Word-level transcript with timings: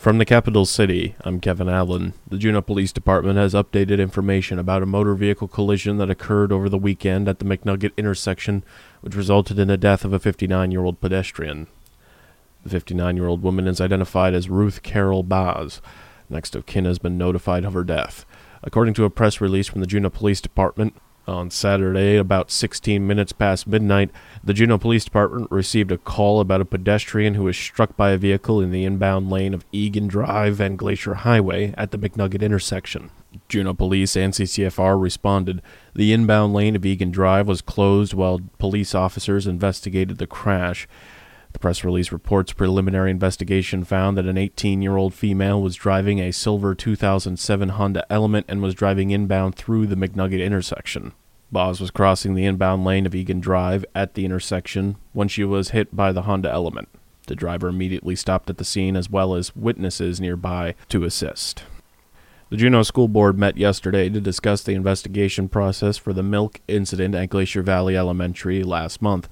From 0.00 0.16
the 0.16 0.24
capital 0.24 0.64
city, 0.64 1.14
I'm 1.20 1.40
Kevin 1.40 1.68
Allen. 1.68 2.14
The 2.26 2.38
Juneau 2.38 2.62
Police 2.62 2.90
Department 2.90 3.36
has 3.36 3.52
updated 3.52 4.00
information 4.00 4.58
about 4.58 4.82
a 4.82 4.86
motor 4.86 5.14
vehicle 5.14 5.46
collision 5.46 5.98
that 5.98 6.08
occurred 6.08 6.52
over 6.52 6.70
the 6.70 6.78
weekend 6.78 7.28
at 7.28 7.38
the 7.38 7.44
McNugget 7.44 7.94
intersection, 7.98 8.64
which 9.02 9.14
resulted 9.14 9.58
in 9.58 9.68
the 9.68 9.76
death 9.76 10.02
of 10.02 10.14
a 10.14 10.18
59 10.18 10.70
year 10.70 10.86
old 10.86 11.02
pedestrian. 11.02 11.66
The 12.62 12.70
59 12.70 13.14
year 13.18 13.26
old 13.26 13.42
woman 13.42 13.68
is 13.68 13.78
identified 13.78 14.32
as 14.32 14.48
Ruth 14.48 14.82
Carol 14.82 15.22
Baz. 15.22 15.82
Next 16.30 16.56
of 16.56 16.64
kin 16.64 16.86
has 16.86 16.98
been 16.98 17.18
notified 17.18 17.66
of 17.66 17.74
her 17.74 17.84
death. 17.84 18.24
According 18.62 18.94
to 18.94 19.04
a 19.04 19.10
press 19.10 19.38
release 19.38 19.66
from 19.66 19.82
the 19.82 19.86
Juneau 19.86 20.08
Police 20.08 20.40
Department, 20.40 20.94
on 21.26 21.50
Saturday, 21.50 22.16
about 22.16 22.50
16 22.50 23.06
minutes 23.06 23.32
past 23.32 23.66
midnight, 23.66 24.10
the 24.42 24.54
Juneau 24.54 24.78
Police 24.78 25.04
Department 25.04 25.50
received 25.50 25.92
a 25.92 25.98
call 25.98 26.40
about 26.40 26.60
a 26.60 26.64
pedestrian 26.64 27.34
who 27.34 27.44
was 27.44 27.56
struck 27.56 27.96
by 27.96 28.10
a 28.10 28.18
vehicle 28.18 28.60
in 28.60 28.70
the 28.70 28.84
inbound 28.84 29.30
lane 29.30 29.54
of 29.54 29.64
Egan 29.72 30.08
Drive 30.08 30.60
and 30.60 30.78
Glacier 30.78 31.14
Highway 31.14 31.74
at 31.76 31.90
the 31.90 31.98
McNugget 31.98 32.42
intersection. 32.42 33.10
Juneau 33.48 33.74
Police 33.74 34.16
and 34.16 34.32
CCFR 34.32 35.00
responded. 35.00 35.62
The 35.94 36.12
inbound 36.12 36.52
lane 36.52 36.76
of 36.76 36.84
Egan 36.84 37.10
Drive 37.10 37.46
was 37.46 37.60
closed 37.60 38.14
while 38.14 38.40
police 38.58 38.94
officers 38.94 39.46
investigated 39.46 40.18
the 40.18 40.26
crash. 40.26 40.88
The 41.52 41.58
press 41.58 41.84
release 41.84 42.12
reports 42.12 42.52
preliminary 42.52 43.10
investigation 43.10 43.84
found 43.84 44.16
that 44.16 44.26
an 44.26 44.38
18 44.38 44.82
year 44.82 44.96
old 44.96 45.14
female 45.14 45.60
was 45.60 45.74
driving 45.74 46.18
a 46.18 46.32
silver 46.32 46.74
2007 46.74 47.70
Honda 47.70 48.04
Element 48.10 48.46
and 48.48 48.62
was 48.62 48.74
driving 48.74 49.10
inbound 49.10 49.56
through 49.56 49.86
the 49.86 49.96
McNugget 49.96 50.44
intersection. 50.44 51.12
Boz 51.52 51.80
was 51.80 51.90
crossing 51.90 52.34
the 52.34 52.44
inbound 52.44 52.84
lane 52.84 53.06
of 53.06 53.14
Egan 53.14 53.40
Drive 53.40 53.84
at 53.94 54.14
the 54.14 54.24
intersection 54.24 54.96
when 55.12 55.26
she 55.26 55.42
was 55.42 55.70
hit 55.70 55.94
by 55.94 56.12
the 56.12 56.22
Honda 56.22 56.50
Element. 56.50 56.88
The 57.26 57.34
driver 57.34 57.68
immediately 57.68 58.16
stopped 58.16 58.50
at 58.50 58.58
the 58.58 58.64
scene 58.64 58.96
as 58.96 59.10
well 59.10 59.34
as 59.34 59.54
witnesses 59.54 60.20
nearby 60.20 60.74
to 60.88 61.04
assist. 61.04 61.64
The 62.50 62.56
Juneau 62.56 62.82
School 62.82 63.06
Board 63.06 63.38
met 63.38 63.56
yesterday 63.56 64.08
to 64.08 64.20
discuss 64.20 64.62
the 64.62 64.72
investigation 64.72 65.48
process 65.48 65.96
for 65.96 66.12
the 66.12 66.24
milk 66.24 66.60
incident 66.66 67.14
at 67.14 67.30
Glacier 67.30 67.62
Valley 67.62 67.96
Elementary 67.96 68.64
last 68.64 69.00
month. 69.00 69.28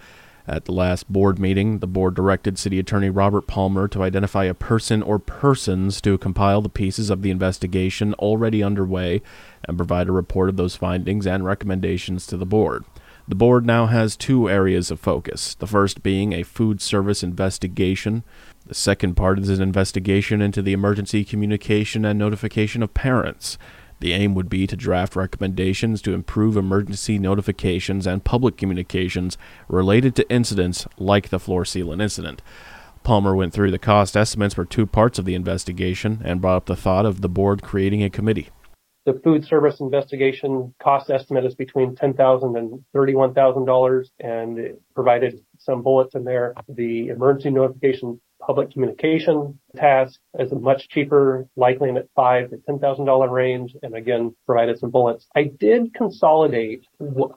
At 0.49 0.65
the 0.65 0.73
last 0.73 1.13
board 1.13 1.39
meeting, 1.39 1.81
the 1.81 1.87
board 1.87 2.15
directed 2.15 2.59
City 2.59 2.79
Attorney 2.79 3.11
Robert 3.11 3.47
Palmer 3.47 3.87
to 3.89 4.03
identify 4.03 4.45
a 4.45 4.55
person 4.55 5.03
or 5.03 5.19
persons 5.19 6.01
to 6.01 6.17
compile 6.17 6.63
the 6.63 6.71
pieces 6.71 7.11
of 7.11 7.21
the 7.21 7.31
investigation 7.31 8.15
already 8.15 8.63
underway 8.63 9.21
and 9.65 9.77
provide 9.77 10.09
a 10.09 10.13
report 10.13 10.49
of 10.49 10.57
those 10.57 10.75
findings 10.75 11.27
and 11.27 11.45
recommendations 11.45 12.27
to 12.27 12.39
the 12.39 12.47
board. 12.47 12.87
The 13.29 13.35
board 13.35 13.67
now 13.67 13.87
has 13.87 14.17
two 14.17 14.49
areas 14.49 14.91
of 14.91 14.99
focus, 14.99 15.55
the 15.55 15.67
first 15.67 16.03
being 16.03 16.33
a 16.33 16.45
food 16.45 16.81
service 16.81 17.23
investigation. 17.23 18.25
The 18.65 18.75
second 18.75 19.17
part 19.17 19.39
is 19.39 19.51
an 19.51 19.61
investigation 19.61 20.41
into 20.41 20.63
the 20.63 20.73
emergency 20.73 21.27
communication 21.27 22.07
and 22.07 22.19
notification 22.19 22.83
of 22.83 22.95
parents. 22.95 23.59
The 24.01 24.13
aim 24.13 24.35
would 24.35 24.49
be 24.49 24.67
to 24.67 24.77
draft 24.77 25.17
recommendations 25.17 26.01
to 26.03 26.15
improve 26.15 26.57
emergency 26.57 27.19
notifications 27.19 28.07
and 28.07 28.25
public 28.25 28.57
communications 28.57 29.37
related 29.69 30.15
to 30.17 30.31
incidents 30.31 30.87
like 30.99 31.31
the 31.31 31.41
floor 31.41 31.65
sealant 31.65 32.03
incident. 32.03 32.41
Palmer 33.03 33.35
went 33.35 33.53
through 33.53 33.71
the 33.71 33.79
cost 33.79 34.17
estimates 34.17 34.55
for 34.55 34.65
two 34.65 34.87
parts 34.87 35.19
of 35.19 35.25
the 35.25 35.35
investigation 35.35 36.21
and 36.25 36.41
brought 36.41 36.57
up 36.57 36.67
the 36.67 36.77
thought 36.77 37.07
of 37.07 37.21
the 37.23 37.29
board 37.29 37.63
creating 37.63 38.03
a 38.03 38.11
committee. 38.11 38.51
The 39.07 39.19
food 39.25 39.47
service 39.47 39.81
investigation 39.81 40.75
cost 40.83 41.09
estimate 41.09 41.47
is 41.47 41.55
between 41.55 41.97
$10,000 41.97 42.59
and 42.59 42.85
$31,000 42.95 44.05
and 44.21 44.77
provided 44.95 45.41
some 45.59 45.83
bullets 45.83 46.15
in 46.15 46.25
there. 46.25 46.53
The 46.69 47.09
emergency 47.09 47.51
notification 47.51 48.21
public 48.49 48.73
communication 48.73 49.61
task 49.77 50.19
is 50.39 50.51
much 50.53 50.89
cheaper, 50.89 51.47
likely 51.55 51.91
in 51.91 51.95
the 51.97 52.09
five 52.17 52.49
to 52.49 52.57
ten 52.67 52.79
thousand 52.79 53.05
dollar 53.05 53.29
range, 53.29 53.77
and 53.83 53.95
again 53.95 54.35
provided 54.47 54.79
some 54.79 54.91
bullets. 54.91 55.27
I 55.37 55.45
did 55.45 55.93
consolidate. 55.93 56.87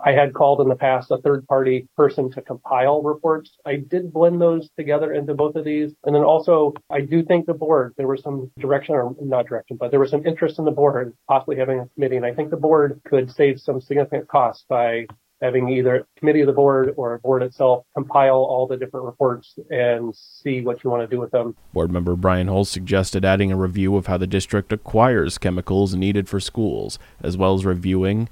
I 0.03 0.13
had 0.13 0.33
called 0.33 0.61
in 0.61 0.69
the 0.69 0.75
past 0.75 1.11
a 1.11 1.17
third 1.17 1.45
party 1.47 1.89
person 1.97 2.31
to 2.31 2.41
compile 2.41 3.03
reports. 3.03 3.51
I 3.65 3.75
did 3.75 4.13
blend 4.13 4.39
those 4.39 4.69
together 4.77 5.13
into 5.13 5.33
both 5.33 5.55
of 5.55 5.65
these, 5.65 5.91
and 6.05 6.15
then 6.15 6.23
also 6.23 6.73
I 6.89 7.01
do 7.01 7.23
think 7.23 7.45
the 7.45 7.53
board 7.53 7.93
there 7.97 8.07
was 8.07 8.23
some 8.23 8.49
direction 8.57 8.95
or 8.95 9.13
not 9.19 9.47
direction, 9.47 9.75
but 9.75 9.91
there 9.91 9.99
was 9.99 10.11
some 10.11 10.25
interest 10.25 10.59
in 10.59 10.65
the 10.65 10.71
board 10.71 11.13
possibly 11.27 11.57
having 11.57 11.79
a 11.79 11.87
committee, 11.93 12.15
and 12.15 12.25
I 12.25 12.33
think 12.33 12.51
the 12.51 12.57
board 12.57 13.01
could 13.05 13.29
save 13.29 13.59
some 13.59 13.81
significant 13.81 14.29
costs 14.29 14.63
by 14.69 15.07
having 15.41 15.69
either 15.69 15.95
a 15.95 16.19
committee 16.19 16.41
of 16.41 16.47
the 16.47 16.53
board 16.53 16.93
or 16.97 17.15
a 17.15 17.19
board 17.19 17.43
itself 17.43 17.85
compile 17.95 18.35
all 18.35 18.67
the 18.67 18.77
different 18.77 19.05
reports 19.05 19.55
and 19.69 20.15
see 20.15 20.61
what 20.61 20.83
you 20.83 20.89
want 20.89 21.01
to 21.01 21.13
do 21.13 21.19
with 21.19 21.31
them. 21.31 21.55
Board 21.73 21.91
member 21.91 22.15
Brian 22.15 22.47
Holst 22.47 22.71
suggested 22.71 23.25
adding 23.25 23.51
a 23.51 23.57
review 23.57 23.95
of 23.95 24.07
how 24.07 24.17
the 24.17 24.27
district 24.27 24.71
acquires 24.71 25.37
chemicals 25.37 25.95
needed 25.95 26.29
for 26.29 26.39
schools, 26.39 26.99
as 27.21 27.37
well 27.37 27.55
as 27.55 27.65
reviewing 27.65 28.29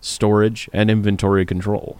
storage 0.00 0.68
and 0.72 0.90
inventory 0.90 1.46
control. 1.46 1.98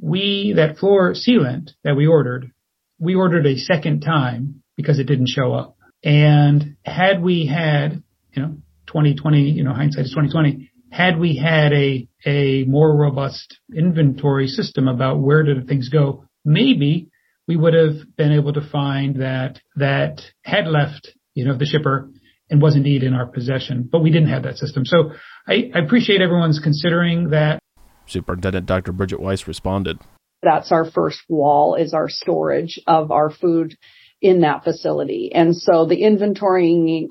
We, 0.00 0.52
that 0.56 0.78
floor 0.78 1.14
sealant 1.14 1.70
that 1.82 1.96
we 1.96 2.06
ordered, 2.06 2.52
we 3.00 3.14
ordered 3.14 3.46
a 3.46 3.56
second 3.56 4.00
time 4.00 4.62
because 4.76 4.98
it 4.98 5.04
didn't 5.04 5.28
show 5.28 5.52
up. 5.54 5.76
And 6.04 6.76
had 6.84 7.20
we 7.20 7.46
had, 7.46 8.02
you 8.32 8.42
know, 8.42 8.56
2020, 8.86 9.50
you 9.50 9.64
know, 9.64 9.72
hindsight 9.72 10.04
is 10.04 10.10
2020, 10.10 10.70
had 10.90 11.18
we 11.18 11.36
had 11.36 11.72
a, 11.72 12.08
a 12.24 12.64
more 12.64 12.96
robust 12.96 13.58
inventory 13.74 14.46
system 14.46 14.88
about 14.88 15.20
where 15.20 15.42
did 15.42 15.66
things 15.66 15.88
go, 15.88 16.24
maybe 16.44 17.08
we 17.46 17.56
would 17.56 17.74
have 17.74 18.16
been 18.16 18.32
able 18.32 18.52
to 18.52 18.60
find 18.60 19.22
that 19.22 19.60
that 19.76 20.20
had 20.42 20.66
left, 20.66 21.10
you 21.34 21.44
know, 21.44 21.56
the 21.56 21.66
shipper 21.66 22.10
and 22.50 22.62
was 22.62 22.76
indeed 22.76 23.02
in 23.02 23.14
our 23.14 23.26
possession, 23.26 23.88
but 23.90 24.02
we 24.02 24.10
didn't 24.10 24.30
have 24.30 24.44
that 24.44 24.56
system. 24.56 24.84
So 24.84 25.12
I, 25.46 25.70
I 25.74 25.80
appreciate 25.80 26.20
everyone's 26.20 26.60
considering 26.60 27.30
that. 27.30 27.58
Superintendent 28.06 28.66
Dr. 28.66 28.92
Bridget 28.92 29.20
Weiss 29.20 29.46
responded. 29.46 29.98
That's 30.42 30.72
our 30.72 30.90
first 30.90 31.20
wall 31.28 31.74
is 31.74 31.92
our 31.92 32.08
storage 32.08 32.80
of 32.86 33.10
our 33.10 33.30
food 33.30 33.76
in 34.20 34.40
that 34.40 34.64
facility. 34.64 35.30
And 35.34 35.56
so 35.56 35.86
the 35.86 36.02
inventorying 36.02 37.08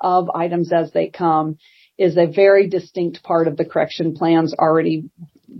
of 0.00 0.30
items 0.30 0.72
as 0.72 0.92
they 0.92 1.08
come 1.08 1.58
is 1.98 2.16
a 2.16 2.26
very 2.26 2.68
distinct 2.68 3.22
part 3.22 3.48
of 3.48 3.56
the 3.56 3.64
correction 3.64 4.14
plans 4.14 4.54
already 4.54 5.04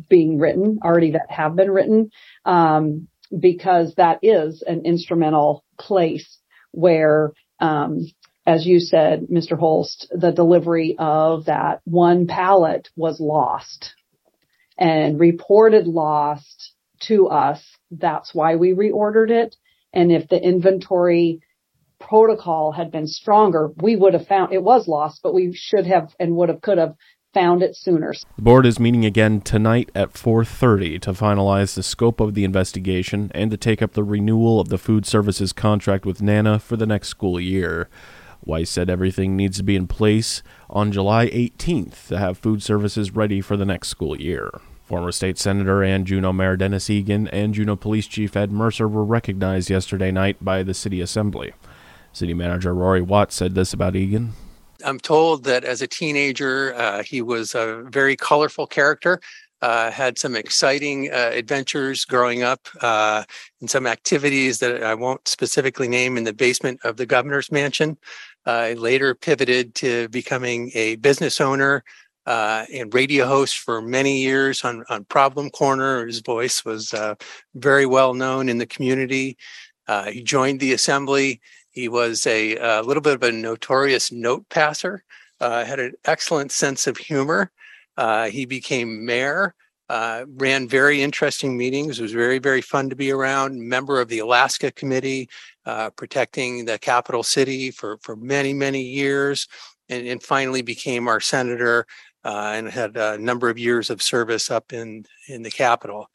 being 0.08 0.38
written, 0.38 0.78
already 0.82 1.12
that 1.12 1.30
have 1.30 1.56
been 1.56 1.70
written, 1.70 2.10
um, 2.44 3.08
because 3.38 3.94
that 3.96 4.18
is 4.22 4.62
an 4.66 4.84
instrumental 4.84 5.64
place 5.78 6.38
where, 6.72 7.32
um, 7.60 8.06
as 8.46 8.66
you 8.66 8.80
said, 8.80 9.26
Mr. 9.30 9.58
Holst, 9.58 10.08
the 10.10 10.32
delivery 10.32 10.96
of 10.98 11.46
that 11.46 11.80
one 11.84 12.26
pallet 12.26 12.88
was 12.96 13.20
lost 13.20 13.94
and 14.78 15.20
reported 15.20 15.86
lost 15.86 16.72
to 17.08 17.28
us. 17.28 17.62
That's 17.90 18.34
why 18.34 18.56
we 18.56 18.72
reordered 18.72 19.30
it. 19.30 19.56
And 19.92 20.10
if 20.10 20.28
the 20.28 20.42
inventory 20.42 21.40
protocol 22.08 22.72
had 22.72 22.90
been 22.90 23.06
stronger, 23.06 23.70
we 23.76 23.96
would 23.96 24.14
have 24.14 24.26
found 24.26 24.52
it 24.52 24.62
was 24.62 24.88
lost, 24.88 25.20
but 25.22 25.34
we 25.34 25.52
should 25.54 25.86
have 25.86 26.14
and 26.18 26.36
would 26.36 26.48
have 26.48 26.60
could 26.60 26.78
have 26.78 26.94
found 27.32 27.62
it 27.62 27.74
sooner. 27.74 28.12
The 28.36 28.42
board 28.42 28.66
is 28.66 28.78
meeting 28.78 29.04
again 29.04 29.40
tonight 29.40 29.90
at 29.94 30.12
4:30 30.12 30.98
to 31.00 31.12
finalize 31.12 31.74
the 31.74 31.82
scope 31.82 32.20
of 32.20 32.34
the 32.34 32.44
investigation 32.44 33.30
and 33.34 33.50
to 33.50 33.56
take 33.56 33.80
up 33.80 33.92
the 33.92 34.04
renewal 34.04 34.60
of 34.60 34.68
the 34.68 34.78
food 34.78 35.06
services 35.06 35.52
contract 35.52 36.04
with 36.04 36.20
Nana 36.20 36.58
for 36.58 36.76
the 36.76 36.86
next 36.86 37.08
school 37.08 37.40
year. 37.40 37.88
Weiss 38.44 38.70
said 38.70 38.90
everything 38.90 39.36
needs 39.36 39.56
to 39.58 39.62
be 39.62 39.76
in 39.76 39.86
place 39.86 40.42
on 40.68 40.92
July 40.92 41.28
18th 41.28 42.08
to 42.08 42.18
have 42.18 42.36
food 42.36 42.62
services 42.62 43.14
ready 43.14 43.40
for 43.40 43.56
the 43.56 43.64
next 43.64 43.88
school 43.88 44.20
year. 44.20 44.50
Former 44.84 45.12
state 45.12 45.38
senator 45.38 45.82
and 45.82 46.06
Juneau 46.06 46.32
Mayor 46.32 46.56
Dennis 46.56 46.90
Egan 46.90 47.28
and 47.28 47.54
Juneau 47.54 47.76
Police 47.76 48.06
Chief 48.06 48.36
Ed 48.36 48.50
Mercer 48.50 48.88
were 48.88 49.04
recognized 49.04 49.70
yesterday 49.70 50.10
night 50.10 50.44
by 50.44 50.62
the 50.62 50.74
city 50.74 51.00
assembly. 51.00 51.52
City 52.12 52.34
Manager 52.34 52.74
Rorie 52.74 53.02
Watts 53.02 53.34
said 53.34 53.54
this 53.54 53.72
about 53.72 53.96
Egan. 53.96 54.32
I'm 54.84 54.98
told 54.98 55.44
that 55.44 55.64
as 55.64 55.80
a 55.82 55.86
teenager, 55.86 56.74
uh, 56.74 57.02
he 57.02 57.22
was 57.22 57.54
a 57.54 57.84
very 57.88 58.16
colorful 58.16 58.66
character. 58.66 59.20
Uh, 59.60 59.92
had 59.92 60.18
some 60.18 60.34
exciting 60.34 61.08
uh, 61.12 61.30
adventures 61.32 62.04
growing 62.04 62.42
up 62.42 62.66
uh, 62.80 63.22
and 63.60 63.70
some 63.70 63.86
activities 63.86 64.58
that 64.58 64.82
I 64.82 64.94
won't 64.94 65.28
specifically 65.28 65.86
name 65.86 66.16
in 66.16 66.24
the 66.24 66.32
basement 66.32 66.80
of 66.82 66.96
the 66.96 67.06
governor's 67.06 67.52
mansion. 67.52 67.96
I 68.44 68.72
later 68.72 69.14
pivoted 69.14 69.76
to 69.76 70.08
becoming 70.08 70.72
a 70.74 70.96
business 70.96 71.40
owner 71.40 71.84
uh, 72.26 72.64
and 72.72 72.92
radio 72.92 73.26
host 73.26 73.58
for 73.58 73.80
many 73.80 74.18
years 74.18 74.64
on, 74.64 74.84
on 74.88 75.04
Problem 75.04 75.50
Corner. 75.50 76.06
His 76.06 76.20
voice 76.20 76.64
was 76.64 76.92
uh, 76.92 77.14
very 77.54 77.86
well 77.86 78.14
known 78.14 78.48
in 78.48 78.58
the 78.58 78.66
community. 78.66 79.36
Uh, 79.88 80.10
he 80.10 80.22
joined 80.22 80.60
the 80.60 80.72
assembly 80.72 81.40
he 81.72 81.88
was 81.88 82.26
a, 82.26 82.56
a 82.56 82.82
little 82.82 83.00
bit 83.00 83.14
of 83.14 83.22
a 83.22 83.32
notorious 83.32 84.12
note 84.12 84.48
passer, 84.48 85.04
uh, 85.40 85.64
had 85.64 85.80
an 85.80 85.94
excellent 86.04 86.52
sense 86.52 86.86
of 86.86 86.96
humor. 86.96 87.50
Uh, 87.96 88.28
he 88.28 88.46
became 88.46 89.04
mayor 89.04 89.54
uh, 89.92 90.24
ran 90.36 90.66
very 90.66 91.02
interesting 91.02 91.54
meetings. 91.54 92.00
Was 92.00 92.12
very, 92.12 92.38
very 92.38 92.62
fun 92.62 92.88
to 92.88 92.96
be 92.96 93.10
around. 93.10 93.60
Member 93.60 94.00
of 94.00 94.08
the 94.08 94.20
Alaska 94.20 94.70
Committee, 94.72 95.28
uh, 95.66 95.90
protecting 95.90 96.64
the 96.64 96.78
capital 96.78 97.22
city 97.22 97.70
for, 97.70 97.98
for 97.98 98.16
many, 98.16 98.54
many 98.54 98.80
years, 98.80 99.46
and, 99.90 100.06
and 100.06 100.22
finally 100.22 100.62
became 100.62 101.08
our 101.08 101.20
senator 101.20 101.86
uh, 102.24 102.52
and 102.54 102.70
had 102.70 102.96
a 102.96 103.18
number 103.18 103.50
of 103.50 103.58
years 103.58 103.90
of 103.90 104.00
service 104.00 104.50
up 104.50 104.72
in, 104.72 105.04
in 105.28 105.42
the 105.42 105.50
capital. 105.50 106.08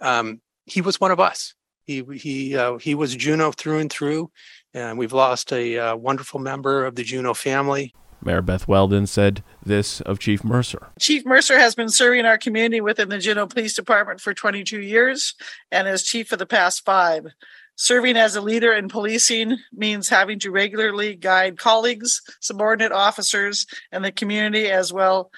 Um, 0.00 0.40
he 0.64 0.80
was 0.80 0.98
one 0.98 1.10
of 1.10 1.20
us. 1.20 1.54
He, 1.86 2.02
he, 2.14 2.56
uh, 2.56 2.78
he 2.78 2.94
was 2.94 3.16
Juneau 3.16 3.52
through 3.52 3.78
and 3.78 3.90
through, 3.90 4.30
and 4.74 4.98
we've 4.98 5.12
lost 5.12 5.52
a 5.52 5.78
uh, 5.78 5.96
wonderful 5.96 6.40
member 6.40 6.84
of 6.84 6.94
the 6.94 7.02
Juneau 7.02 7.34
family. 7.34 7.94
Mayor 8.22 8.42
Beth 8.42 8.68
Weldon 8.68 9.06
said 9.06 9.42
this 9.64 10.00
of 10.02 10.18
Chief 10.18 10.44
Mercer. 10.44 10.88
Chief 10.98 11.24
Mercer 11.24 11.58
has 11.58 11.74
been 11.74 11.88
serving 11.88 12.26
our 12.26 12.36
community 12.36 12.80
within 12.80 13.08
the 13.08 13.18
Juneau 13.18 13.46
Police 13.46 13.74
Department 13.74 14.20
for 14.20 14.34
22 14.34 14.82
years 14.82 15.34
and 15.70 15.88
as 15.88 16.02
chief 16.02 16.28
for 16.28 16.36
the 16.36 16.46
past 16.46 16.84
five. 16.84 17.26
Serving 17.76 18.18
as 18.18 18.36
a 18.36 18.42
leader 18.42 18.74
in 18.74 18.88
policing 18.88 19.56
means 19.72 20.10
having 20.10 20.38
to 20.40 20.50
regularly 20.50 21.16
guide 21.16 21.56
colleagues, 21.56 22.20
subordinate 22.40 22.92
officers, 22.92 23.66
and 23.90 24.04
the 24.04 24.12
community 24.12 24.70
as 24.70 24.92
well 24.92 25.30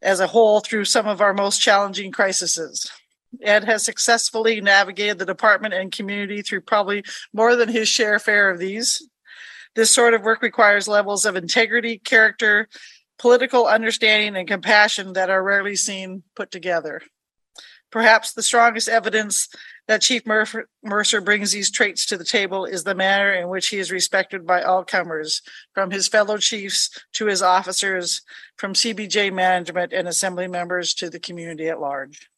as 0.00 0.20
a 0.20 0.28
whole 0.28 0.60
through 0.60 0.84
some 0.84 1.08
of 1.08 1.20
our 1.20 1.34
most 1.34 1.60
challenging 1.60 2.12
crises. 2.12 2.88
Ed 3.42 3.64
has 3.64 3.84
successfully 3.84 4.60
navigated 4.60 5.18
the 5.18 5.26
department 5.26 5.74
and 5.74 5.92
community 5.92 6.42
through 6.42 6.62
probably 6.62 7.04
more 7.32 7.56
than 7.56 7.68
his 7.68 7.88
share 7.88 8.18
fair 8.18 8.50
of 8.50 8.58
these. 8.58 9.08
This 9.74 9.90
sort 9.90 10.14
of 10.14 10.22
work 10.22 10.42
requires 10.42 10.88
levels 10.88 11.24
of 11.24 11.36
integrity, 11.36 11.98
character, 11.98 12.68
political 13.18 13.66
understanding, 13.66 14.36
and 14.36 14.48
compassion 14.48 15.12
that 15.14 15.30
are 15.30 15.42
rarely 15.42 15.76
seen 15.76 16.22
put 16.34 16.50
together. 16.50 17.02
Perhaps 17.90 18.32
the 18.32 18.42
strongest 18.42 18.88
evidence 18.88 19.48
that 19.86 20.02
Chief 20.02 20.24
Mercer 20.26 21.20
brings 21.20 21.52
these 21.52 21.70
traits 21.70 22.04
to 22.06 22.16
the 22.16 22.24
table 22.24 22.64
is 22.64 22.82
the 22.82 22.94
manner 22.94 23.32
in 23.32 23.48
which 23.48 23.68
he 23.68 23.78
is 23.78 23.92
respected 23.92 24.44
by 24.44 24.62
all 24.62 24.84
comers, 24.84 25.40
from 25.72 25.92
his 25.92 26.08
fellow 26.08 26.38
chiefs 26.38 26.90
to 27.12 27.26
his 27.26 27.42
officers, 27.42 28.22
from 28.56 28.72
CBJ 28.72 29.32
management 29.32 29.92
and 29.92 30.08
assembly 30.08 30.48
members 30.48 30.92
to 30.94 31.08
the 31.08 31.20
community 31.20 31.68
at 31.68 31.80
large. 31.80 32.28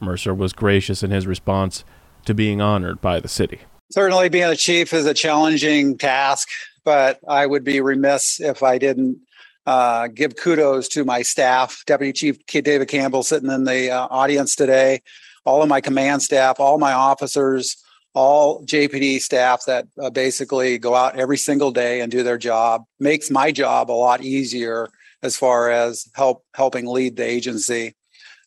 Mercer 0.00 0.34
was 0.34 0.52
gracious 0.52 1.02
in 1.02 1.10
his 1.10 1.26
response 1.26 1.84
to 2.26 2.34
being 2.34 2.60
honored 2.60 3.00
by 3.00 3.20
the 3.20 3.28
city. 3.28 3.60
Certainly, 3.90 4.28
being 4.28 4.44
a 4.44 4.56
chief 4.56 4.92
is 4.92 5.06
a 5.06 5.14
challenging 5.14 5.98
task, 5.98 6.48
but 6.84 7.18
I 7.26 7.46
would 7.46 7.64
be 7.64 7.80
remiss 7.80 8.40
if 8.40 8.62
I 8.62 8.78
didn't 8.78 9.18
uh, 9.66 10.08
give 10.08 10.36
kudos 10.36 10.88
to 10.88 11.04
my 11.04 11.22
staff, 11.22 11.82
Deputy 11.86 12.12
Chief 12.12 12.46
David 12.46 12.88
Campbell, 12.88 13.22
sitting 13.22 13.50
in 13.50 13.64
the 13.64 13.90
uh, 13.90 14.06
audience 14.10 14.54
today, 14.54 15.00
all 15.44 15.62
of 15.62 15.68
my 15.68 15.80
command 15.80 16.22
staff, 16.22 16.60
all 16.60 16.78
my 16.78 16.92
officers, 16.92 17.76
all 18.14 18.64
JPD 18.64 19.20
staff 19.20 19.64
that 19.66 19.86
uh, 20.00 20.10
basically 20.10 20.78
go 20.78 20.94
out 20.94 21.18
every 21.18 21.36
single 21.36 21.70
day 21.70 22.00
and 22.00 22.10
do 22.10 22.22
their 22.22 22.38
job 22.38 22.84
makes 22.98 23.30
my 23.30 23.52
job 23.52 23.90
a 23.90 23.92
lot 23.92 24.22
easier 24.22 24.88
as 25.22 25.36
far 25.36 25.70
as 25.70 26.08
help 26.14 26.44
helping 26.54 26.86
lead 26.86 27.16
the 27.16 27.24
agency. 27.24 27.94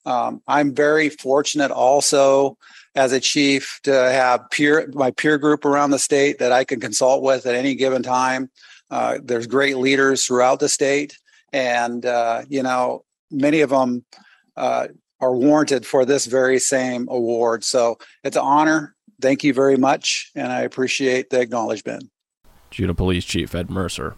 Um, 0.06 0.42
I'm 0.48 0.74
very 0.74 1.10
fortunate 1.10 1.72
also 1.72 2.58
as 2.96 3.12
a 3.12 3.20
chief 3.20 3.80
to 3.84 3.92
have 3.92 4.50
peer 4.52 4.90
my 4.94 5.12
peer 5.12 5.38
group 5.38 5.66
around 5.66 5.92
the 5.92 6.00
state 6.00 6.40
that 6.40 6.52
I 6.52 6.64
can 6.64 6.80
consult 6.80 7.24
with 7.24 7.46
at 7.46 7.56
any 7.56 7.76
given 7.76 8.04
time. 8.04 8.50
Uh, 8.92 9.18
there's 9.24 9.48
great 9.48 9.78
leaders 9.78 10.26
throughout 10.26 10.60
the 10.60 10.70
state, 10.70 11.18
and 11.52 12.06
uh, 12.06 12.44
you 12.50 12.62
know 12.62 13.04
many 13.32 13.62
of 13.62 13.70
them 13.70 14.06
uh, 14.58 14.88
are 15.20 15.36
warranted 15.36 15.86
for 15.86 16.06
this 16.06 16.26
very 16.26 16.60
same 16.60 17.08
award. 17.10 17.64
So 17.64 17.98
it's 18.24 18.38
an 18.38 18.44
honor. 18.44 18.96
Thank 19.22 19.44
you 19.44 19.54
very 19.54 19.78
much, 19.78 20.32
and 20.36 20.52
I 20.52 20.62
appreciate 20.62 21.30
the 21.30 21.40
acknowledgement. 21.40 22.10
Juneau 22.72 22.94
Police 22.94 23.24
Chief 23.24 23.54
Ed 23.56 23.70
Mercer. 23.70 24.16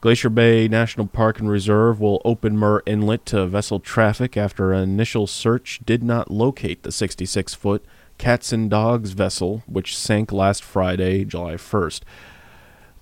Glacier 0.00 0.30
Bay 0.30 0.68
National 0.68 1.08
Park 1.08 1.40
and 1.40 1.50
Reserve 1.50 1.98
will 1.98 2.22
open 2.24 2.56
Muir 2.56 2.84
Inlet 2.86 3.26
to 3.26 3.46
vessel 3.46 3.80
traffic 3.80 4.36
after 4.36 4.72
an 4.72 4.84
initial 4.84 5.26
search 5.26 5.80
did 5.84 6.04
not 6.04 6.30
locate 6.30 6.84
the 6.84 6.92
66 6.92 7.54
foot 7.54 7.84
Cats 8.16 8.52
and 8.52 8.70
Dogs 8.70 9.10
vessel, 9.10 9.64
which 9.66 9.96
sank 9.96 10.30
last 10.30 10.62
Friday, 10.62 11.24
July 11.24 11.54
1st. 11.54 12.02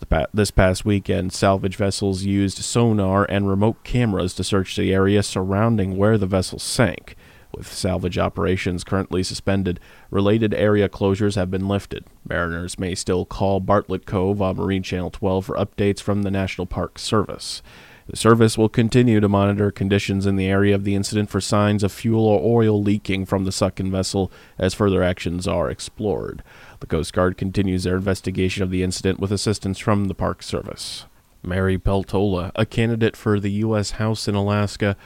Pa- 0.08 0.26
this 0.32 0.50
past 0.50 0.86
weekend, 0.86 1.34
salvage 1.34 1.76
vessels 1.76 2.22
used 2.22 2.58
sonar 2.58 3.26
and 3.28 3.46
remote 3.46 3.84
cameras 3.84 4.32
to 4.32 4.44
search 4.44 4.74
the 4.74 4.94
area 4.94 5.22
surrounding 5.22 5.98
where 5.98 6.16
the 6.16 6.26
vessel 6.26 6.58
sank. 6.58 7.14
With 7.56 7.72
salvage 7.72 8.18
operations 8.18 8.84
currently 8.84 9.22
suspended, 9.22 9.80
related 10.10 10.52
area 10.52 10.90
closures 10.90 11.36
have 11.36 11.50
been 11.50 11.66
lifted. 11.66 12.04
Mariners 12.28 12.78
may 12.78 12.94
still 12.94 13.24
call 13.24 13.60
Bartlett 13.60 14.04
Cove 14.04 14.42
on 14.42 14.56
Marine 14.56 14.82
Channel 14.82 15.10
12 15.10 15.46
for 15.46 15.56
updates 15.56 16.00
from 16.00 16.22
the 16.22 16.30
National 16.30 16.66
Park 16.66 16.98
Service. 16.98 17.62
The 18.08 18.16
service 18.16 18.58
will 18.58 18.68
continue 18.68 19.20
to 19.20 19.28
monitor 19.28 19.70
conditions 19.70 20.26
in 20.26 20.36
the 20.36 20.46
area 20.46 20.74
of 20.74 20.84
the 20.84 20.94
incident 20.94 21.30
for 21.30 21.40
signs 21.40 21.82
of 21.82 21.90
fuel 21.90 22.26
or 22.26 22.62
oil 22.62 22.80
leaking 22.80 23.24
from 23.24 23.44
the 23.44 23.52
sunken 23.52 23.90
vessel 23.90 24.30
as 24.58 24.74
further 24.74 25.02
actions 25.02 25.48
are 25.48 25.70
explored. 25.70 26.42
The 26.80 26.86
Coast 26.86 27.14
Guard 27.14 27.38
continues 27.38 27.84
their 27.84 27.96
investigation 27.96 28.62
of 28.64 28.70
the 28.70 28.82
incident 28.82 29.18
with 29.18 29.32
assistance 29.32 29.78
from 29.78 30.04
the 30.04 30.14
Park 30.14 30.42
Service. 30.42 31.06
Mary 31.42 31.78
Peltola, 31.78 32.52
a 32.54 32.66
candidate 32.66 33.16
for 33.16 33.40
the 33.40 33.52
U.S. 33.52 33.92
House 33.92 34.28
in 34.28 34.34
Alaska, 34.34 34.96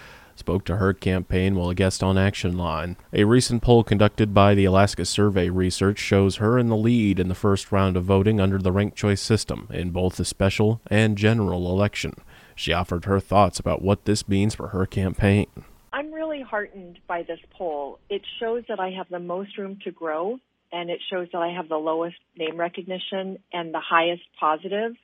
spoke 0.41 0.65
to 0.65 0.79
her 0.79 0.93
campaign 0.93 1.55
while 1.55 1.71
a 1.71 1.75
guest 1.75 2.03
on 2.03 2.19
Action 2.19 2.59
Line. 2.59 2.97
A 3.13 3.25
recent 3.25 3.63
poll 3.63 3.85
conducted 3.85 4.35
by 4.35 4.55
the 4.55 4.65
Alaska 4.65 5.05
Survey 5.05 5.49
Research 5.49 5.99
shows 5.99 6.37
her 6.37 6.59
in 6.59 6.69
the 6.69 6.77
lead 6.77 7.21
in 7.21 7.29
the 7.29 7.35
first 7.35 7.71
round 7.71 7.97
of 7.97 8.05
voting 8.05 8.41
under 8.41 8.59
the 8.59 8.73
ranked 8.73 8.97
choice 8.97 9.21
system 9.21 9.69
in 9.71 9.91
both 9.91 10.17
the 10.17 10.25
special 10.25 10.81
and 10.89 11.17
general 11.17 11.71
election. 11.71 12.15
She 12.57 12.73
offered 12.73 13.05
her 13.05 13.21
thoughts 13.21 13.61
about 13.61 13.83
what 13.83 14.05
this 14.05 14.29
means 14.29 14.55
for 14.55 14.69
her 14.69 14.87
campaign. 14.87 15.47
I'm 15.93 16.13
really 16.13 16.43
heartened 16.43 16.99
by 17.07 17.23
this 17.23 17.41
poll. 17.51 17.99
It 18.09 18.23
shows 18.39 18.65
that 18.69 18.81
I 18.81 18.91
have 18.91 19.09
the 19.09 19.19
most 19.19 19.57
room 19.59 19.79
to 19.85 19.91
grow, 19.91 20.39
and 20.73 20.91
it 20.91 21.01
shows 21.11 21.29
that 21.33 21.43
I 21.43 21.53
have 21.53 21.69
the 21.69 21.77
lowest 21.77 22.17
name 22.37 22.59
recognition 22.59 23.39
and 23.53 23.73
the 23.73 23.81
highest 23.81 24.23
positives 24.39 24.97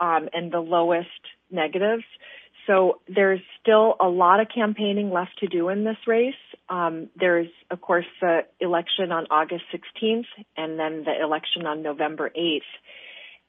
um, 0.00 0.28
and 0.32 0.52
the 0.52 0.60
lowest 0.60 1.08
negatives. 1.50 2.04
So 2.66 3.00
there's 3.08 3.40
still 3.60 3.96
a 4.00 4.08
lot 4.08 4.40
of 4.40 4.48
campaigning 4.54 5.10
left 5.10 5.38
to 5.40 5.46
do 5.46 5.68
in 5.68 5.84
this 5.84 5.96
race. 6.06 6.34
Um, 6.68 7.08
there's, 7.18 7.48
of 7.70 7.80
course, 7.80 8.06
the 8.20 8.40
election 8.60 9.12
on 9.12 9.26
August 9.30 9.64
16th 9.72 10.26
and 10.56 10.78
then 10.78 11.04
the 11.04 11.20
election 11.22 11.66
on 11.66 11.82
November 11.82 12.30
8th. 12.36 12.60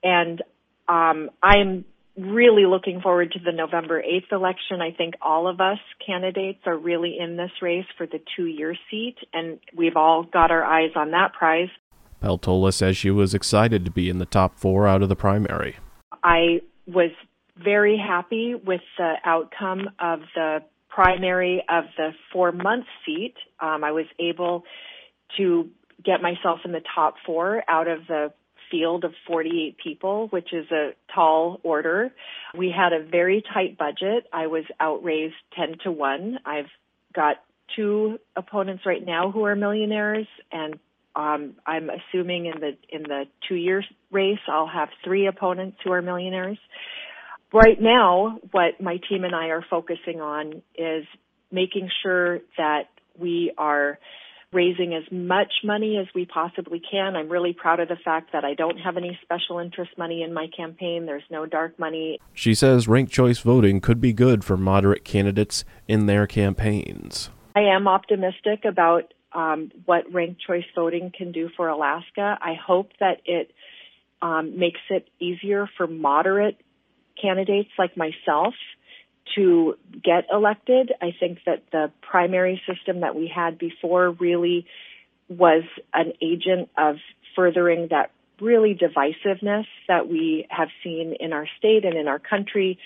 And 0.03 0.41
um, 0.87 1.29
I'm 1.43 1.85
really 2.17 2.65
looking 2.65 3.01
forward 3.01 3.31
to 3.33 3.39
the 3.39 3.51
November 3.51 4.01
8th 4.01 4.31
election. 4.31 4.81
I 4.81 4.91
think 4.91 5.15
all 5.21 5.47
of 5.47 5.61
us 5.61 5.79
candidates 6.05 6.59
are 6.65 6.77
really 6.77 7.17
in 7.19 7.37
this 7.37 7.51
race 7.61 7.85
for 7.97 8.05
the 8.05 8.19
two 8.35 8.45
year 8.45 8.75
seat, 8.89 9.15
and 9.33 9.59
we've 9.75 9.95
all 9.95 10.23
got 10.23 10.51
our 10.51 10.63
eyes 10.63 10.91
on 10.95 11.11
that 11.11 11.33
prize. 11.33 11.69
Peltola 12.21 12.73
says 12.73 12.97
she 12.97 13.09
was 13.09 13.33
excited 13.33 13.83
to 13.85 13.91
be 13.91 14.09
in 14.09 14.19
the 14.19 14.25
top 14.25 14.57
four 14.59 14.87
out 14.87 15.01
of 15.01 15.09
the 15.09 15.15
primary. 15.15 15.77
I 16.23 16.61
was 16.85 17.11
very 17.63 17.97
happy 17.97 18.55
with 18.55 18.81
the 18.97 19.15
outcome 19.23 19.89
of 19.99 20.21
the 20.35 20.59
primary 20.89 21.63
of 21.69 21.85
the 21.97 22.11
four 22.31 22.51
month 22.51 22.85
seat. 23.05 23.35
Um, 23.59 23.83
I 23.83 23.91
was 23.91 24.05
able 24.19 24.63
to 25.37 25.69
get 26.03 26.21
myself 26.21 26.59
in 26.65 26.71
the 26.71 26.81
top 26.95 27.15
four 27.25 27.63
out 27.67 27.87
of 27.87 28.07
the 28.07 28.33
field 28.69 29.03
of 29.03 29.13
48 29.27 29.77
people, 29.83 30.27
which 30.29 30.53
is 30.53 30.69
a 30.71 30.91
tall 31.13 31.59
order. 31.63 32.11
We 32.57 32.73
had 32.75 32.93
a 32.93 33.03
very 33.03 33.43
tight 33.53 33.77
budget. 33.77 34.27
I 34.31 34.47
was 34.47 34.63
outraised 34.79 35.35
10 35.57 35.79
to 35.83 35.91
1. 35.91 36.39
I've 36.45 36.69
got 37.13 37.37
two 37.75 38.19
opponents 38.35 38.83
right 38.85 39.05
now 39.05 39.31
who 39.31 39.43
are 39.45 39.55
millionaires 39.55 40.27
and 40.51 40.79
um, 41.13 41.55
I'm 41.65 41.89
assuming 41.89 42.45
in 42.45 42.59
the 42.61 42.77
in 42.89 43.03
the 43.03 43.25
two 43.47 43.55
year 43.55 43.83
race 44.11 44.39
I'll 44.47 44.67
have 44.67 44.89
three 45.03 45.27
opponents 45.27 45.77
who 45.83 45.91
are 45.91 46.01
millionaires. 46.01 46.57
Right 47.53 47.81
now, 47.81 48.39
what 48.51 48.79
my 48.79 48.97
team 49.09 49.25
and 49.25 49.35
I 49.35 49.47
are 49.47 49.65
focusing 49.69 50.21
on 50.21 50.61
is 50.75 51.05
making 51.51 51.89
sure 52.01 52.39
that 52.57 52.83
we 53.19 53.53
are 53.57 53.99
raising 54.53 54.93
as 54.93 55.03
much 55.11 55.51
money 55.63 55.97
as 55.97 56.07
we 56.13 56.25
possibly 56.25 56.79
can. 56.79 57.15
I'm 57.15 57.29
really 57.29 57.53
proud 57.53 57.79
of 57.79 57.87
the 57.87 57.95
fact 57.95 58.31
that 58.33 58.43
I 58.43 58.53
don't 58.53 58.77
have 58.77 58.97
any 58.97 59.17
special 59.21 59.59
interest 59.59 59.91
money 59.97 60.23
in 60.23 60.33
my 60.33 60.47
campaign. 60.55 61.05
There's 61.05 61.23
no 61.29 61.45
dark 61.45 61.77
money. 61.79 62.19
She 62.33 62.53
says 62.53 62.87
ranked 62.87 63.13
choice 63.13 63.39
voting 63.39 63.81
could 63.81 64.01
be 64.01 64.13
good 64.13 64.43
for 64.43 64.57
moderate 64.57 65.05
candidates 65.05 65.63
in 65.87 66.05
their 66.05 66.27
campaigns. 66.27 67.29
I 67.55 67.61
am 67.61 67.87
optimistic 67.87 68.65
about 68.65 69.13
um, 69.33 69.71
what 69.85 70.11
ranked 70.11 70.41
choice 70.45 70.65
voting 70.75 71.11
can 71.17 71.31
do 71.31 71.49
for 71.55 71.69
Alaska. 71.69 72.37
I 72.41 72.53
hope 72.53 72.91
that 72.99 73.21
it 73.25 73.51
um, 74.21 74.57
makes 74.59 74.81
it 74.89 75.07
easier 75.19 75.69
for 75.77 75.87
moderate 75.87 76.57
candidates 77.21 77.69
like 77.77 77.95
myself 77.97 78.53
to 79.35 79.75
get 80.03 80.25
elected. 80.31 80.91
I 81.01 81.11
think 81.17 81.39
that 81.45 81.63
the 81.71 81.91
primary 82.01 82.61
system 82.67 83.01
that 83.01 83.15
we 83.15 83.31
had 83.33 83.57
before 83.57 84.11
really 84.11 84.65
was 85.29 85.63
an 85.93 86.13
agent 86.21 86.69
of 86.77 86.97
furthering 87.35 87.87
that 87.91 88.11
really 88.41 88.75
divisiveness 88.75 89.65
that 89.87 90.09
we 90.09 90.47
have 90.49 90.69
seen 90.83 91.15
in 91.19 91.31
our 91.31 91.47
state 91.57 91.85
and 91.85 91.95
in 91.95 92.07
our 92.07 92.19
country. 92.19 92.79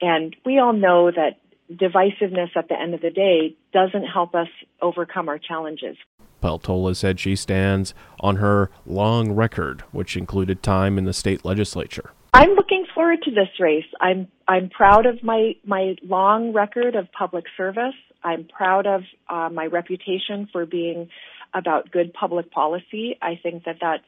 And 0.00 0.36
we 0.44 0.58
all 0.58 0.74
know 0.74 1.10
that 1.10 1.38
divisiveness 1.72 2.56
at 2.56 2.68
the 2.68 2.80
end 2.80 2.94
of 2.94 3.00
the 3.00 3.10
day 3.10 3.56
doesn't 3.72 4.04
help 4.04 4.34
us 4.34 4.48
overcome 4.80 5.28
our 5.28 5.38
challenges. 5.38 5.96
Peltola 6.42 6.94
said 6.94 7.18
she 7.18 7.34
stands 7.34 7.94
on 8.20 8.36
her 8.36 8.70
long 8.86 9.32
record, 9.32 9.80
which 9.90 10.16
included 10.16 10.62
time 10.62 10.98
in 10.98 11.04
the 11.04 11.12
state 11.12 11.44
legislature. 11.44 12.12
I'm 12.38 12.50
looking 12.50 12.86
forward 12.94 13.18
to 13.24 13.32
this 13.32 13.48
race. 13.58 13.90
I'm 14.00 14.28
I'm 14.46 14.70
proud 14.70 15.06
of 15.06 15.24
my 15.24 15.54
my 15.66 15.96
long 16.04 16.52
record 16.52 16.94
of 16.94 17.10
public 17.10 17.44
service. 17.56 17.96
I'm 18.22 18.44
proud 18.44 18.86
of 18.86 19.00
uh, 19.28 19.48
my 19.52 19.66
reputation 19.66 20.48
for 20.52 20.64
being 20.64 21.08
about 21.52 21.90
good 21.90 22.14
public 22.14 22.52
policy. 22.52 23.18
I 23.20 23.40
think 23.42 23.64
that 23.64 23.78
that's 23.80 24.04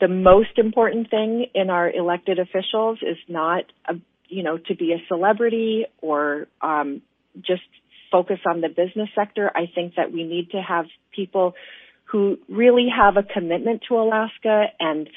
the 0.00 0.08
most 0.08 0.58
important 0.58 1.10
thing 1.10 1.46
in 1.54 1.70
our 1.70 1.88
elected 1.88 2.40
officials 2.40 2.98
is 3.02 3.18
not 3.28 3.66
a, 3.88 3.94
you 4.26 4.42
know 4.42 4.58
to 4.58 4.74
be 4.74 4.92
a 4.92 4.98
celebrity 5.06 5.84
or 6.02 6.48
um, 6.60 7.02
just 7.36 7.62
focus 8.10 8.40
on 8.44 8.62
the 8.62 8.68
business 8.68 9.10
sector. 9.14 9.48
I 9.54 9.70
think 9.72 9.94
that 9.94 10.10
we 10.12 10.24
need 10.24 10.50
to 10.50 10.60
have 10.60 10.86
people 11.14 11.54
who 12.10 12.36
really 12.48 12.88
have 12.90 13.16
a 13.16 13.22
commitment 13.22 13.82
to 13.88 13.94
Alaska 13.94 14.64
and 14.80 15.08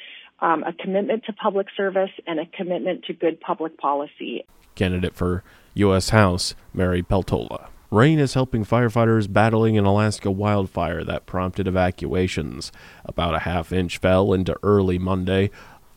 um, 0.43 0.63
a 0.63 0.73
commitment 0.73 1.23
to 1.25 1.33
public 1.33 1.67
service 1.75 2.11
and 2.27 2.39
a 2.39 2.45
commitment 2.45 3.05
to 3.05 3.13
good 3.13 3.39
public 3.39 3.77
policy. 3.77 4.45
Candidate 4.75 5.15
for 5.15 5.43
U.S. 5.75 6.09
House, 6.09 6.53
Mary 6.73 7.01
Peltola. 7.01 7.69
Rain 7.89 8.19
is 8.19 8.33
helping 8.33 8.65
firefighters 8.65 9.31
battling 9.31 9.77
an 9.77 9.85
Alaska 9.85 10.29
wildfire 10.29 11.03
that 11.03 11.25
prompted 11.25 11.67
evacuations. 11.67 12.71
About 13.05 13.35
a 13.35 13.39
half 13.39 13.71
inch 13.71 13.99
fell 13.99 14.33
into 14.33 14.57
early 14.63 14.97
Monday, 14.99 15.49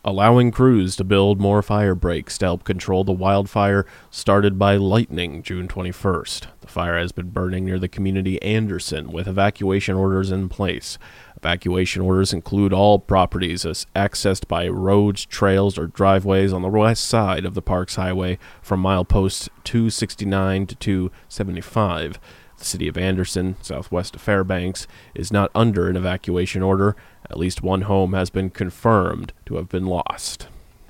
allowing 0.05 0.51
crews 0.51 0.95
to 0.95 1.03
build 1.03 1.41
more 1.41 1.61
fire 1.61 1.95
breaks 1.95 2.37
to 2.37 2.45
help 2.45 2.63
control 2.63 3.03
the 3.03 3.11
wildfire 3.11 3.85
started 4.09 4.57
by 4.57 4.77
lightning 4.77 5.43
June 5.43 5.67
21st. 5.67 6.45
The 6.61 6.67
fire 6.67 6.97
has 6.97 7.11
been 7.11 7.31
burning 7.31 7.65
near 7.65 7.79
the 7.79 7.89
community 7.89 8.41
Anderson 8.41 9.11
with 9.11 9.27
evacuation 9.27 9.95
orders 9.95 10.31
in 10.31 10.47
place. 10.47 10.97
Evacuation 11.37 12.01
orders 12.01 12.33
include 12.33 12.73
all 12.73 12.97
properties 12.97 13.63
accessed 13.95 14.47
by 14.47 14.67
roads, 14.67 15.23
trails, 15.25 15.77
or 15.77 15.85
driveways 15.85 16.51
on 16.51 16.63
the 16.63 16.67
west 16.67 17.03
side 17.03 17.45
of 17.45 17.53
the 17.53 17.61
Parks 17.61 17.95
Highway 17.95 18.39
from 18.61 18.81
mileposts 18.81 19.47
269 19.63 20.65
to 20.67 20.75
275. 20.75 22.19
The 22.57 22.65
city 22.65 22.87
of 22.87 22.97
Anderson, 22.97 23.55
southwest 23.61 24.15
of 24.15 24.21
Fairbanks, 24.21 24.87
is 25.13 25.31
not 25.31 25.51
under 25.53 25.87
an 25.87 25.95
evacuation 25.95 26.63
order. 26.63 26.95
At 27.29 27.37
least 27.37 27.61
one 27.61 27.81
home 27.83 28.13
has 28.13 28.31
been 28.31 28.49
confirmed 28.49 29.31
to 29.45 29.57
have 29.57 29.69
been 29.69 29.85
lost. 29.85 30.47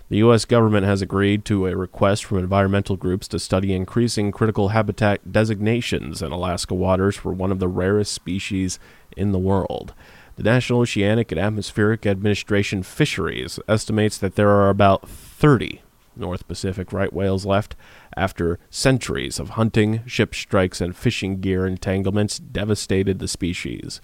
The 0.09 0.19
U.S. 0.19 0.45
government 0.45 0.85
has 0.85 1.01
agreed 1.01 1.43
to 1.45 1.67
a 1.67 1.75
request 1.75 2.23
from 2.23 2.37
environmental 2.37 2.95
groups 2.95 3.27
to 3.27 3.39
study 3.39 3.73
increasing 3.73 4.31
critical 4.31 4.69
habitat 4.69 5.33
designations 5.33 6.21
in 6.21 6.31
Alaska 6.31 6.73
waters 6.73 7.17
for 7.17 7.33
one 7.33 7.51
of 7.51 7.59
the 7.59 7.67
rarest 7.67 8.13
species 8.13 8.79
in 9.17 9.33
the 9.33 9.39
world. 9.39 9.93
The 10.37 10.43
National 10.43 10.81
Oceanic 10.81 11.31
and 11.31 11.41
Atmospheric 11.41 12.05
Administration 12.05 12.83
Fisheries 12.83 13.59
estimates 13.67 14.19
that 14.19 14.35
there 14.35 14.51
are 14.51 14.69
about 14.69 15.09
30 15.09 15.81
North 16.15 16.47
Pacific 16.47 16.93
right 16.93 17.11
whales 17.11 17.43
left 17.43 17.75
after 18.15 18.59
centuries 18.69 19.39
of 19.39 19.51
hunting, 19.51 20.03
ship 20.05 20.35
strikes, 20.35 20.79
and 20.79 20.95
fishing 20.95 21.41
gear 21.41 21.65
entanglements 21.65 22.37
devastated 22.37 23.17
the 23.17 23.27
species. 23.27 23.99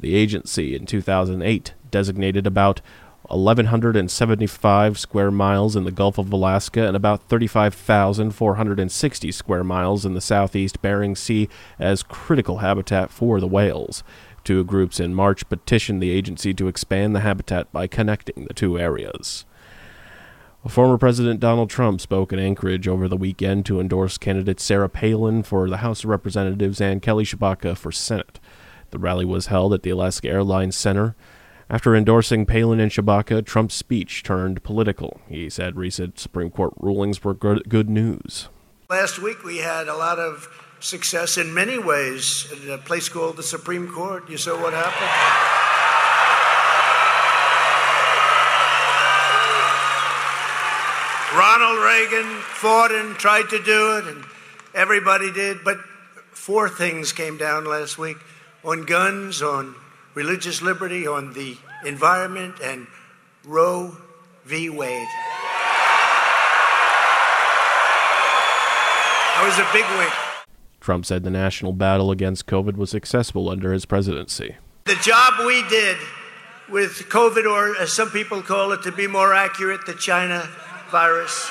The 0.00 0.16
agency 0.16 0.74
in 0.74 0.86
2008 0.86 1.74
designated 1.92 2.48
about 2.48 2.80
1,175 3.28 4.98
square 4.98 5.30
miles 5.30 5.76
in 5.76 5.84
the 5.84 5.92
Gulf 5.92 6.18
of 6.18 6.32
Alaska 6.32 6.86
and 6.86 6.96
about 6.96 7.28
35,460 7.28 9.32
square 9.32 9.64
miles 9.64 10.04
in 10.04 10.14
the 10.14 10.20
southeast 10.20 10.82
Bering 10.82 11.14
Sea 11.14 11.48
as 11.78 12.02
critical 12.02 12.58
habitat 12.58 13.12
for 13.12 13.38
the 13.38 13.46
whales. 13.46 14.02
Two 14.46 14.62
groups 14.62 15.00
in 15.00 15.12
March 15.12 15.48
petitioned 15.48 16.00
the 16.00 16.12
agency 16.12 16.54
to 16.54 16.68
expand 16.68 17.16
the 17.16 17.20
habitat 17.20 17.72
by 17.72 17.88
connecting 17.88 18.44
the 18.44 18.54
two 18.54 18.78
areas. 18.78 19.44
Former 20.68 20.96
President 20.98 21.40
Donald 21.40 21.68
Trump 21.68 22.00
spoke 22.00 22.32
in 22.32 22.38
Anchorage 22.38 22.86
over 22.86 23.08
the 23.08 23.16
weekend 23.16 23.66
to 23.66 23.80
endorse 23.80 24.18
candidates 24.18 24.62
Sarah 24.62 24.88
Palin 24.88 25.42
for 25.42 25.68
the 25.68 25.78
House 25.78 26.04
of 26.04 26.10
Representatives 26.10 26.80
and 26.80 27.02
Kelly 27.02 27.24
Tshibaka 27.24 27.76
for 27.76 27.90
Senate. 27.90 28.38
The 28.90 29.00
rally 29.00 29.24
was 29.24 29.46
held 29.46 29.74
at 29.74 29.82
the 29.82 29.90
Alaska 29.90 30.28
Airlines 30.28 30.76
Center. 30.76 31.16
After 31.68 31.96
endorsing 31.96 32.46
Palin 32.46 32.78
and 32.78 32.92
Tshibaka, 32.92 33.44
Trump's 33.44 33.74
speech 33.74 34.22
turned 34.22 34.62
political. 34.62 35.20
He 35.28 35.50
said 35.50 35.76
recent 35.76 36.20
Supreme 36.20 36.50
Court 36.50 36.72
rulings 36.76 37.24
were 37.24 37.34
good 37.34 37.90
news. 37.90 38.48
Last 38.88 39.18
week 39.18 39.42
we 39.42 39.56
had 39.56 39.88
a 39.88 39.96
lot 39.96 40.20
of 40.20 40.65
success 40.80 41.38
in 41.38 41.52
many 41.54 41.78
ways 41.78 42.46
at 42.52 42.68
a 42.68 42.78
place 42.78 43.08
called 43.08 43.36
the 43.36 43.42
Supreme 43.42 43.88
Court. 43.88 44.28
You 44.28 44.36
saw 44.36 44.60
what 44.60 44.72
happened? 44.72 45.56
Ronald 51.36 51.84
Reagan 51.84 52.40
fought 52.40 52.92
and 52.92 53.16
tried 53.16 53.50
to 53.50 53.62
do 53.62 53.98
it, 53.98 54.06
and 54.06 54.24
everybody 54.74 55.32
did. 55.32 55.64
But 55.64 55.78
four 56.30 56.68
things 56.68 57.12
came 57.12 57.36
down 57.36 57.64
last 57.64 57.98
week 57.98 58.16
on 58.64 58.84
guns, 58.84 59.42
on 59.42 59.74
religious 60.14 60.62
liberty, 60.62 61.06
on 61.06 61.34
the 61.34 61.58
environment, 61.84 62.56
and 62.62 62.86
Roe 63.44 63.96
v. 64.44 64.70
Wade. 64.70 65.08
That 69.34 69.44
was 69.44 69.58
a 69.58 69.68
big 69.72 69.84
win. 69.98 70.25
Trump 70.86 71.04
said 71.04 71.24
the 71.24 71.30
national 71.30 71.72
battle 71.72 72.12
against 72.12 72.46
COVID 72.46 72.76
was 72.76 72.90
successful 72.90 73.50
under 73.50 73.72
his 73.72 73.84
presidency. 73.84 74.54
The 74.84 74.94
job 75.02 75.44
we 75.44 75.66
did 75.68 75.96
with 76.70 77.08
COVID, 77.08 77.44
or 77.44 77.76
as 77.82 77.92
some 77.92 78.08
people 78.10 78.40
call 78.40 78.70
it, 78.70 78.84
to 78.84 78.92
be 78.92 79.08
more 79.08 79.34
accurate, 79.34 79.84
the 79.84 79.94
China 79.94 80.48
virus. 80.92 81.50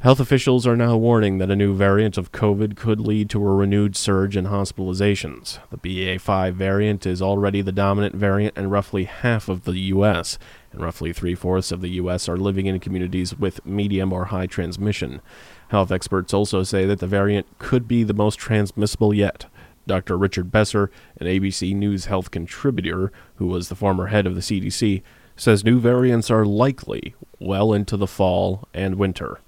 Health 0.00 0.20
officials 0.20 0.64
are 0.64 0.76
now 0.76 0.96
warning 0.96 1.38
that 1.38 1.50
a 1.50 1.56
new 1.56 1.74
variant 1.74 2.16
of 2.16 2.30
COVID 2.30 2.76
could 2.76 3.00
lead 3.00 3.28
to 3.30 3.44
a 3.44 3.52
renewed 3.52 3.96
surge 3.96 4.36
in 4.36 4.44
hospitalizations. 4.44 5.58
The 5.70 5.76
BA5 5.76 6.52
variant 6.52 7.04
is 7.04 7.20
already 7.20 7.62
the 7.62 7.72
dominant 7.72 8.14
variant 8.14 8.56
in 8.56 8.70
roughly 8.70 9.04
half 9.04 9.48
of 9.48 9.64
the 9.64 9.76
U.S., 9.76 10.38
and 10.70 10.80
roughly 10.80 11.12
three 11.12 11.34
fourths 11.34 11.72
of 11.72 11.80
the 11.80 11.90
U.S. 11.90 12.28
are 12.28 12.36
living 12.36 12.66
in 12.66 12.78
communities 12.78 13.36
with 13.36 13.66
medium 13.66 14.12
or 14.12 14.26
high 14.26 14.46
transmission. 14.46 15.20
Health 15.70 15.90
experts 15.90 16.32
also 16.32 16.62
say 16.62 16.86
that 16.86 17.00
the 17.00 17.08
variant 17.08 17.46
could 17.58 17.88
be 17.88 18.04
the 18.04 18.14
most 18.14 18.36
transmissible 18.36 19.12
yet. 19.12 19.46
Dr. 19.88 20.16
Richard 20.16 20.52
Besser, 20.52 20.92
an 21.18 21.26
ABC 21.26 21.74
News 21.74 22.04
health 22.04 22.30
contributor 22.30 23.10
who 23.36 23.48
was 23.48 23.68
the 23.68 23.74
former 23.74 24.06
head 24.06 24.28
of 24.28 24.36
the 24.36 24.42
CDC, 24.42 25.02
says 25.40 25.64
new 25.64 25.78
variants 25.78 26.30
are 26.30 26.44
likely 26.44 27.14
well 27.38 27.72
into 27.72 27.96
the 27.96 28.06
fall 28.06 28.68
and 28.74 28.96
winter. 28.96 29.40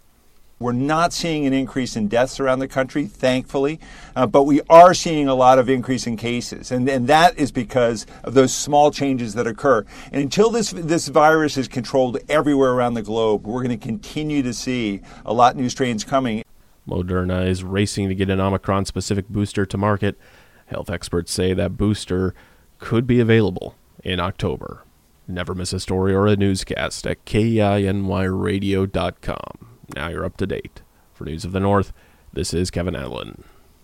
We're 0.61 0.73
not 0.73 1.15
seeing 1.15 1.47
an 1.47 1.55
increase 1.55 1.97
in 1.97 2.09
deaths 2.09 2.39
around 2.39 2.59
the 2.59 2.69
country, 2.69 3.07
thankfully, 3.07 3.81
uh, 4.15 4.27
but 4.27 4.43
we 4.43 4.61
are 4.69 4.93
seeing 4.93 5.27
a 5.27 5.35
lot 5.35 5.59
of 5.59 5.71
increase 5.71 6.07
in 6.07 6.19
cases, 6.19 6.71
and, 6.71 6.87
and 6.87 7.07
that 7.09 7.39
is 7.39 7.51
because 7.51 8.05
of 8.25 8.35
those 8.35 8.55
small 8.55 8.91
changes 8.91 9.33
that 9.35 9.47
occur. 9.47 9.87
And 10.13 10.23
until 10.23 10.51
this 10.51 10.71
this 10.73 11.09
virus 11.09 11.57
is 11.57 11.67
controlled 11.67 12.19
everywhere 12.29 12.73
around 12.73 12.93
the 12.93 13.01
globe, 13.01 13.47
we're 13.47 13.63
going 13.63 13.79
to 13.79 13.87
continue 13.87 14.43
to 14.43 14.53
see 14.53 15.01
a 15.25 15.33
lot 15.33 15.57
new 15.57 15.71
strains 15.71 16.05
coming. 16.05 16.45
Moderna 16.87 17.47
is 17.47 17.65
racing 17.65 18.11
to 18.11 18.15
get 18.15 18.29
an 18.29 18.39
Omicron 18.39 18.85
specific 18.85 19.31
booster 19.31 19.65
to 19.65 19.79
market. 19.79 20.19
Health 20.67 20.91
experts 20.91 21.33
say 21.33 21.55
that 21.55 21.79
booster 21.79 22.35
could 22.79 23.07
be 23.07 23.19
available 23.19 23.77
in 24.05 24.21
October. 24.21 24.83
Never 25.31 25.55
miss 25.55 25.73
a 25.73 25.79
story 25.79 26.13
or 26.13 26.27
a 26.27 26.35
newscast 26.35 27.07
at 27.07 27.25
KINYradio.com. 27.25 29.69
Now 29.95 30.09
you're 30.09 30.25
up 30.25 30.37
to 30.39 30.47
date. 30.47 30.83
For 31.13 31.25
News 31.25 31.45
of 31.45 31.53
the 31.53 31.61
North, 31.61 31.93
this 32.33 32.53
is 32.53 32.73
Kevin 32.73 32.97
Allen. 32.97 33.45